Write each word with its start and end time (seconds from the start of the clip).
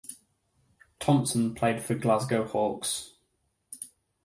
Thompson 0.99 1.53
played 1.53 1.79
for 1.83 1.93
Glasgow 1.93 2.47
Hawks. 2.47 3.13